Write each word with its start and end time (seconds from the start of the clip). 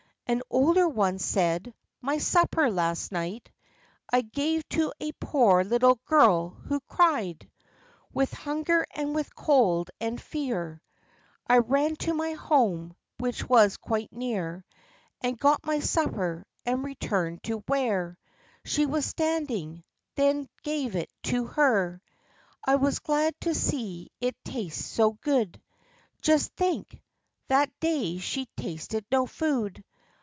An 0.27 0.41
older 0.49 0.87
one 0.87 1.19
said, 1.19 1.73
"My 1.99 2.17
supper 2.17 2.71
last 2.71 3.11
night 3.11 3.51
I 4.13 4.21
gave 4.21 4.65
to 4.69 4.93
a 4.97 5.11
poor 5.19 5.61
little 5.65 5.99
girl, 6.05 6.51
who 6.51 6.79
cried 6.87 7.51
With 8.13 8.31
hunger 8.31 8.85
and 8.95 9.13
with 9.13 9.35
cold 9.35 9.91
and 9.99 10.21
fear. 10.21 10.81
I 11.47 11.57
ran 11.57 11.97
to 11.97 12.13
my 12.13 12.31
home, 12.31 12.95
which 13.17 13.49
was 13.49 13.75
quite 13.75 14.13
near, 14.13 14.63
And 15.19 15.37
got 15.37 15.65
my 15.65 15.81
supper, 15.81 16.45
and 16.65 16.81
returned 16.81 17.43
to 17.43 17.57
where 17.67 18.17
She 18.63 18.85
was 18.85 19.05
standing; 19.05 19.83
then 20.15 20.47
gave 20.63 20.95
it 20.95 21.11
to 21.23 21.47
her. 21.47 22.01
I 22.63 22.75
was 22.75 22.99
glad 22.99 23.35
to 23.41 23.53
see 23.53 24.09
it 24.21 24.37
taste 24.45 24.79
so 24.93 25.11
good. 25.11 25.61
Just 26.21 26.53
think! 26.55 27.01
that 27.49 27.69
day 27.81 28.17
she'd 28.19 28.47
tasted 28.55 29.05
no 29.11 29.25
food. 29.27 29.83